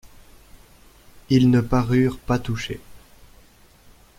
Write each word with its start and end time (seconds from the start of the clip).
Ils 1.29 1.51
ne 1.51 1.61
parurent 1.61 2.17
pas 2.17 2.39
touchés. 2.39 2.81